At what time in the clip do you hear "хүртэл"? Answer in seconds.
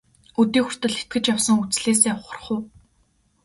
0.63-0.95